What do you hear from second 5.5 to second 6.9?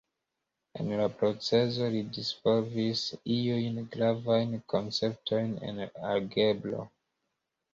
en algebro.